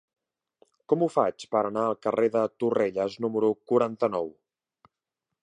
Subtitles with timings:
[0.93, 4.35] Com ho faig per anar al carrer de Torrelles número quaranta-nou?